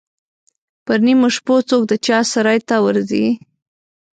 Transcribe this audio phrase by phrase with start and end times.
[0.85, 3.25] پر نیمو شپو څوک د چا سرای ته ورځي.